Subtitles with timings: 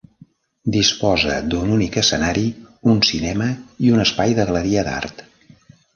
[0.75, 2.47] Disposa d'un únic escenari,
[2.95, 3.51] un cinema
[3.89, 5.27] i un espai de galeria d'art.